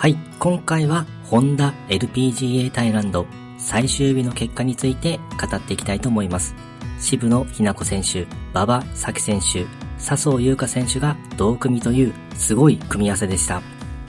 [0.00, 3.26] はい、今回はホンダ LPGA タイランド
[3.58, 6.54] 最終日の結果について語っていきたいと思います。
[6.98, 9.66] 渋野日向子選手、馬場咲選手、
[9.98, 13.60] 笹生優花選手が同組というすごい組み合わせでした。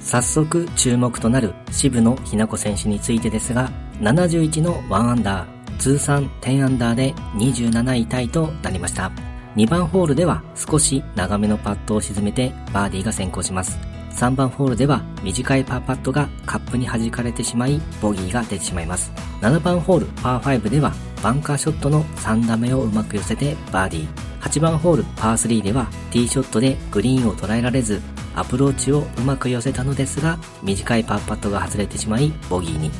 [0.00, 9.12] 早速注目となる渋野日向子選手についてですが、71の1アンダー、通算10アンダーで27位タイとなりました。
[9.54, 13.78] 2番ホールでは少し長めのパットを沈めてバーディーが先行します。
[14.16, 19.12] 3番ホールでは短いパーパットがカップに弾かれてしまいボギーが出てしまいます。
[19.42, 20.92] 7番ホールパー5では
[21.22, 24.06] バンカーショットの3打目をうまく寄せてバーディー。
[24.40, 28.00] 8番ホールパー3ではティーショットでグリーンを捉えられず
[28.34, 32.90] アプローチをうまく寄せたのですが短いパーパットが外れてしまいボギーに。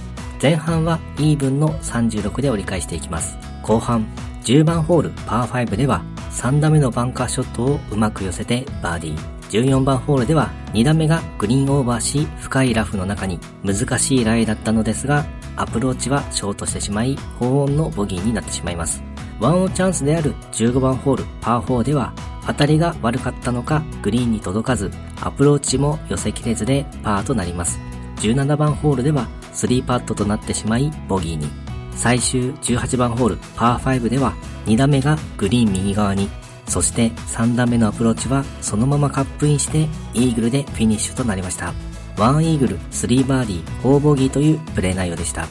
[0.42, 3.38] 前半はイーブンの36で折り返していきます。
[3.62, 4.06] 後半
[4.42, 9.35] 10番ホールパー5では3打目のバンカーショットをうまく寄せてバーディー。
[9.50, 15.24] 14番ホールでは2打目がグリーンオーバーし深いラフの中に難しいライだったのですが
[15.56, 19.02] アプローチはショートしてしまい痛恨のボギーになってしまいます。
[19.40, 22.12] ワンオンチャンスである15番ホールパー4では
[22.46, 27.78] 当たりが悪かったのかグリーンに届かずアプローチも寄せきれずでパーとなります。
[28.16, 31.48] 17番ホールでは3パットとなってしまいボギーに。
[31.92, 34.34] 最終18番ホールパー5では
[34.66, 36.28] 2打目がグリーン右側に
[36.68, 41.72] そして3打目のアプローチはそのままカップインしてイーグルでフィニッシュとなりました。
[42.16, 45.46] 1イーグル、3バーディー、4ボギーというプレー内容でした。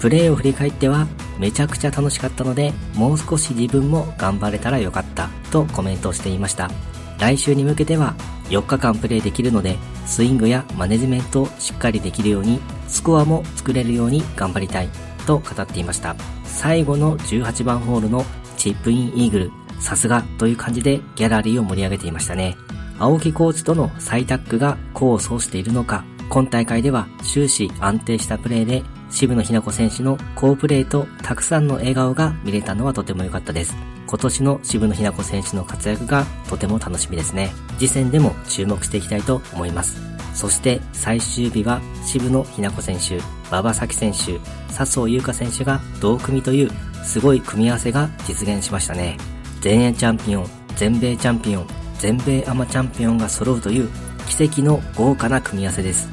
[0.00, 1.06] プレーを振り返っては
[1.38, 6.70] めちゃくちゃ楽しかったのでもう少し自分も頑張れたらよかったとコメントしていました。
[7.18, 8.14] 来週に向けては
[8.48, 14.88] 4日間プレイできるのでスイングやマネジメントをしっかりできるようにスコアも作れるように頑張りたい
[15.26, 16.14] と語っていました。
[16.44, 18.24] 最後の18番ホールの
[18.56, 22.56] チップインイーグルさすがという感じでギャラリーを盛り上げていましたね。
[22.98, 33.74] 青木コーチとの再タッグが功を奏しているのか、今大会では終始安定したプレーで渋野日向子選手の好プレーとたくさんの笑顔が見れたのはとても良かったです。
[34.06, 37.50] 今年の渋野日向子選手の活躍がとても楽しみですね。
[37.78, 40.00] 次戦でも注目していきたいと思います。
[40.34, 43.18] そして最終日は渋野日向子選手、
[43.48, 44.38] 馬場咲選手、
[44.68, 46.70] 笹生優花選手が同組という
[47.04, 49.16] すごい組み合わせが実現しましたね。
[49.60, 50.46] 全英チャンピオン、
[50.76, 51.66] 全米チャンピオン、
[51.98, 53.88] 全米アマチャンピオンが揃うという
[54.28, 56.08] 奇跡の豪華な組み合わせです。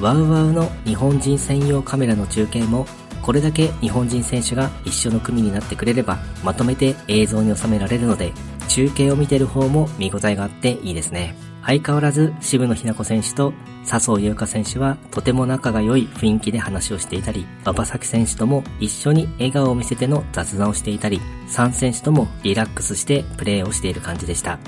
[0.00, 2.86] ワウワウの日本人専用カメラの中継も
[3.22, 8.32] これだけ日本人選手が一緒の組になってくれればまとめて映像に収められるので
[8.68, 11.34] 中継を見てる方も見応えがあっていいですね。
[11.62, 13.52] 相変わらず渋野日向子選手と
[13.84, 24.58] 笹生優花選手はとても仲が良い雰囲気で話をしていたり、馬場咲選手とも一緒に笑顔を見せての雑談をしていたり、3選手ともリラックスしてプレーをしている感じでした。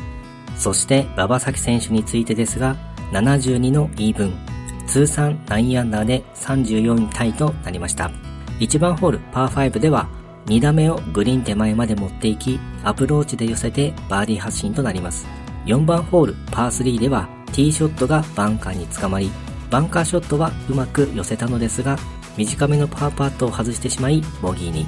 [0.56, 2.76] そして馬場咲選手についてですが、
[3.12, 4.34] 72のイーブン、
[4.86, 8.10] 通算9アンダーで34位タイとなりました。
[8.58, 10.08] 1番ホールパー5では
[10.46, 15.26] 2打目をグリーン手前まで持っていき、アプローチで寄せてバーディー発進となります。
[15.66, 19.30] 4番ホールパー3ではティーショットがバンカーにつかまり、
[19.70, 21.98] バンカーショットはうまく寄せたのですが、
[22.36, 24.86] 短めのパーパットを外してしまい、ボギーに。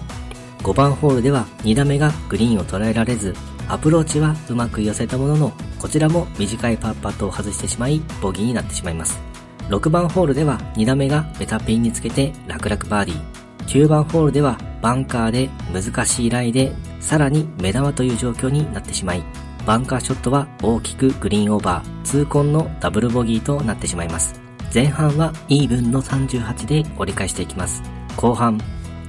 [0.63, 3.35] 5番ホールでは2打目がグリーンを捉えられず、
[3.69, 9.21] アプローチはうまく寄せたものの、こちらも短いパーパットを外してしまい、ボギーになってしまいます。
[9.69, 13.45] 6番ホールでは2打目がベタピンにつけて楽々バーディー。
[13.67, 19.23] 9番ホールではバンカーで難しいライでさらに目玉という状況になってしまい、
[19.67, 24.41] バンカーショットは大きくグリーンオーバー、痛恨のダブルボギーとなってしまいます。
[24.73, 27.83] 前半はイーブンの38で折り返していきます。
[28.17, 28.59] 後半、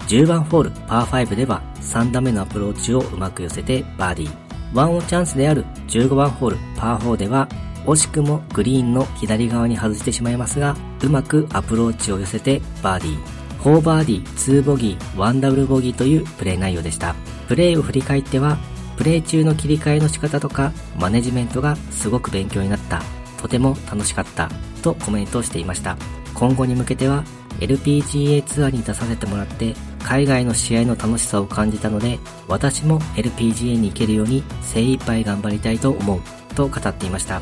[0.07, 4.31] 10番ホールパー5では3打目のアプローチをうまく寄せてバーディー。
[4.73, 7.47] ワンオンチャンスである15番ホールパー4では
[7.85, 13.45] 惜しくもグリーンの左側に外してしまいますが、うまくアプローチを寄せてバーディー。
[13.63, 17.15] 4バーディー、2ボギー、1ダブルボギーというプレー内容でした。
[17.47, 18.57] プレーを振り返っては
[18.97, 23.01] プレイ中の切り替えの仕方とかマネジメントがすごく勉強になった。
[23.41, 24.49] とても楽しかった
[24.81, 25.97] とコメントをしていました。
[26.33, 27.23] 今後に向けては
[27.59, 36.21] LPGA ツアーに出させてもらって海外の試合の楽しさを感じたので私も LPGA に行けるように精一杯頑張りたいと思う
[36.55, 37.41] と語っていました。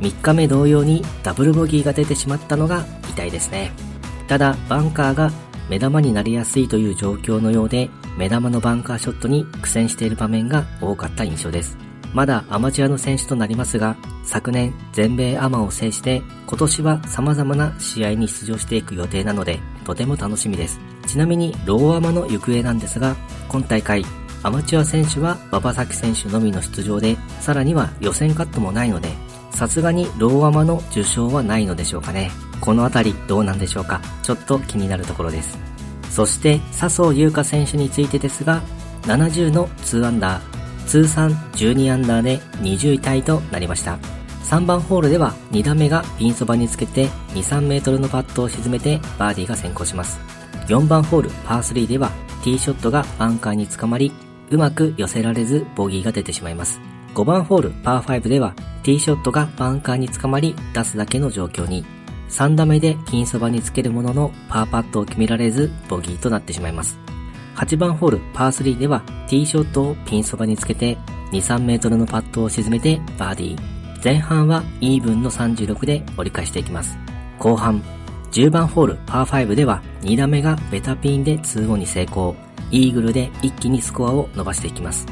[0.00, 3.72] 3日目同様にダブルボギーが出てしまったのが痛いですね。
[4.28, 5.32] ただバンカーが
[5.68, 11.76] 目玉になりやすいという状況のようで目玉のバンカーショットに苦戦している場面が多かった印象です。
[12.14, 20.80] まだアマチュアの選手となりますが、昨年全米アマを制して今年は様々な試合に出場していく予定なので、とても楽しみです。
[21.06, 23.14] ちなみにローアマの行方なんですが、
[23.48, 24.04] 今大会
[24.42, 29.08] アマチュア選手は馬場咲選手のみの出場で、さらには予選カットもないので、
[29.50, 32.30] さすがにローアマの受賞はないのでしょうかね。
[32.60, 34.00] このあたりどうなんでしょうか？
[34.22, 35.58] ちょっと気になるところです。
[36.10, 38.62] そして笹生優花選手についてですが、
[39.02, 43.98] 70の2アンダー、通算12アンダーで20位タイとなりました。
[44.44, 50.18] 3番ホールでは2打目がピンそばにつけて2、3メートルのパットを沈めてバーディーが先行します。
[50.66, 52.10] 4番ホールパー3では
[52.42, 54.12] ティーショットがバンカーにつかまり、
[54.50, 56.80] うまく寄せられずボギーが出てしまいます。
[57.14, 61.84] 5番ホールパー5ではティーショットがバンカーにつかまり出すだけの状況に、
[62.28, 66.98] 3打目でピンそばにつけるもののパーパットを決められずボギーとなってしまいます。
[67.56, 70.96] 8番ホールパー3ではティーショットをピンそばにつけて
[71.32, 74.04] 2、3メートルのパットを沈めてバーディー。
[74.04, 76.96] 前半はイーブンの36で折り返していきます。
[77.38, 77.82] 後半、
[78.30, 82.36] 10番ホールパー5では2打目がベタピンで2オンに成功。
[82.70, 85.06] イーグルで一気にスコアを伸ばしていきます。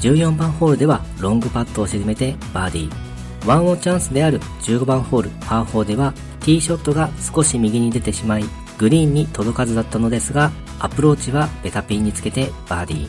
[0.00, 3.46] 14番ホールではロングパットを沈めてバーディー。
[3.46, 8.44] ワンオンチャンスである15番ホールパー4ではティーショットが少し右に出てしまい、
[8.78, 10.50] グリーンに届かずだったのですが、
[10.80, 13.08] アプローチはベタピンにつけてバーディ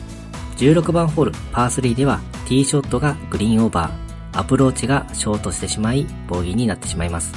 [0.56, 4.38] 16番ホールパー3ではティーショットがグリーンオーバー。
[4.38, 7.32] アプローチがショートしてしまい、ボギーになってしまいます。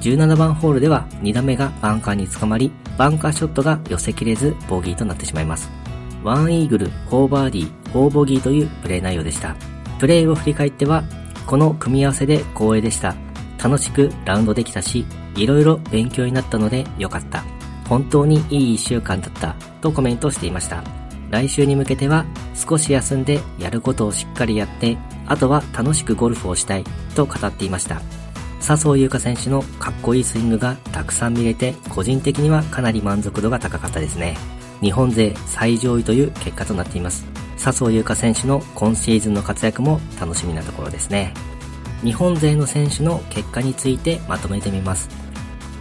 [0.00, 5.70] 17番ホールでは2打目がバンカーにつかまり、バンカーショットが寄せきれず、ボギーとなってしまいます。
[6.22, 9.54] ワンイーグル、4バーディー、4ボギーというプレー内容でした。
[9.98, 11.04] プレーを振り返っては、
[11.46, 13.14] この組み合わせで光栄でした。
[13.62, 15.04] 楽しくラウンドできたし、
[15.36, 17.44] いろいろ勉強になったので良かった。
[17.88, 20.82] 本当にいい一週間だった、とコメントしていました。
[21.30, 22.24] 来週に向けては
[22.54, 24.96] 少し休んでやることをしっかりやって
[25.26, 26.84] あとは楽しくゴルフをしたい
[27.16, 28.00] と語っていました。
[28.60, 34.36] 笹生優花選手のかっこいいスイングがたくさん見れて、個人的にはかなり満足度が高かったですね。
[34.80, 37.26] 日本勢最上位という結果となっています。
[37.56, 41.32] 笹生優花選手の今シーズンの活躍も楽しみなところですね。
[42.02, 45.25] 日本勢の選手の結果についてまとめてみます。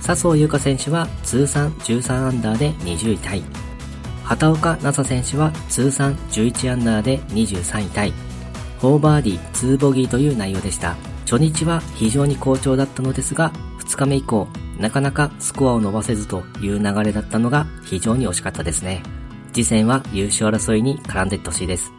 [0.06, 3.44] 笹生優花選手は通算13アンダーで20位タイ。
[4.24, 8.14] 畑岡奈紗選手は通算11アンダーで23位タイ。
[8.82, 9.40] 4バーディー
[9.76, 10.96] 2ボギーという内容でした。
[11.22, 14.48] 初日は非常に好調だったのですが、2日目以降、
[14.80, 19.02] なかなかスコアを伸ばせずという流れだったのが非常に惜しかったですね。
[19.54, 21.92] 次戦は優勝争いに絡んでいってほしいです。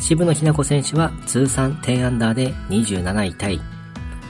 [0.00, 3.75] 渋野日向子選手は通算10アンダーで27位タイ。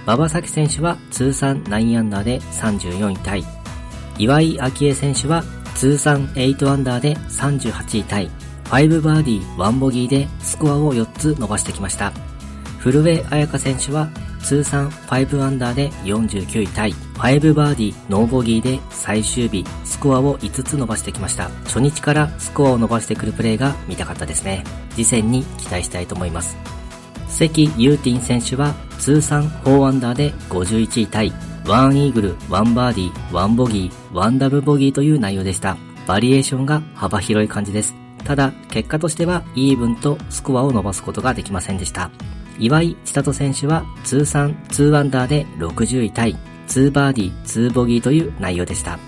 [0.06, 3.44] 馬場咲選手は通算9アンダーで34位タイ。
[4.18, 5.42] 岩井明恵選手は
[5.74, 8.30] 通算8アンダーで38位タイ。
[8.66, 12.12] 5バーディー1ボギーでスコアを4つ伸ばしてきました。
[12.78, 14.08] 古江彩佳選手は
[14.40, 21.48] 通算5アンダーで49位タイ、5バーディーノーボギーで最終日スコアを5つ伸ばしてきました。
[21.64, 24.62] 初日からスコアを伸ばしてくるプレーが見たかったですね。
[24.90, 26.56] 次戦に期待したいと思います。
[27.28, 31.32] 関ユーティン選手は通算4アンダーで51位タイ、
[31.64, 35.76] 1イーグル、1バーディー、1ボギー、1ダブボギーという内容でした。
[36.06, 37.94] バリエーションが幅広い感じです。
[38.24, 42.10] ただ、結果としてはイーブンとスコアを伸ばすことができませんでした。
[42.58, 46.36] 岩井千里選手は通算2アンダーで60位タイ、
[46.68, 48.98] 2バーディー、2ボギーという内容でした。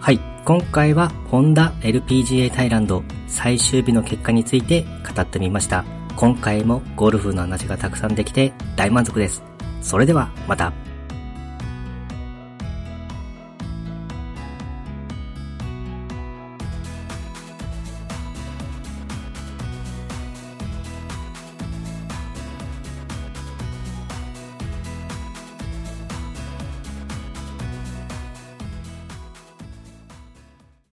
[0.00, 4.84] はい、今回はホンダ LPGA タイランド最終日の結果について
[5.14, 5.84] 語ってみました。
[6.16, 9.42] 今回もゴルフの話がたくさんできて大満足です。
[9.82, 10.72] それではまた。